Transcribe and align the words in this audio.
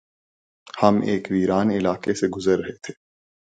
ہم 0.81 1.01
ایک 1.01 1.27
ویران 1.31 1.71
علاقے 1.71 2.13
سے 2.13 2.27
گزر 2.27 2.59
رہے 2.59 2.75
تھے 2.83 2.93